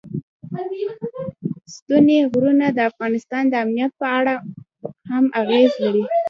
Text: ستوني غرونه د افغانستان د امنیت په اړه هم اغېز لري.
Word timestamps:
ستوني 1.75 2.17
غرونه 2.31 2.67
د 2.73 2.79
افغانستان 2.89 3.43
د 3.49 3.53
امنیت 3.63 3.91
په 4.01 4.07
اړه 4.19 4.33
هم 5.09 5.25
اغېز 5.41 5.71
لري. 5.83 6.03